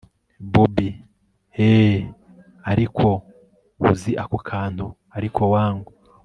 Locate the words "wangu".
5.53-5.91